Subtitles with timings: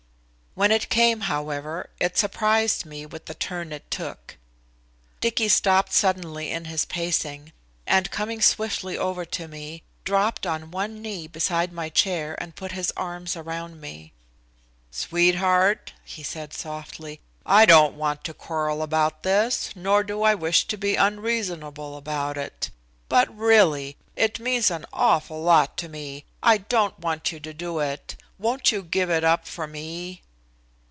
[0.53, 4.35] When it came, however, it surprised me with the turn it took.
[5.21, 7.53] Dicky stopped suddenly in his pacing,
[7.87, 12.73] and coming swiftly over to me, dropped on one knee beside my chair and put
[12.73, 14.11] his arms around me.
[14.91, 20.67] "Sweetheart," he said softly, "I don't want to quarrel about this, nor do I wish
[20.67, 22.71] to be unreasonable about it.
[23.07, 26.25] But, really, it means an awful lot to me.
[26.43, 28.17] I don't want you to do it.
[28.37, 30.21] Won't you give it up for me?"